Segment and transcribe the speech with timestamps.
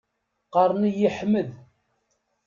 [0.47, 1.49] Qqaren-iyi Ḥmed.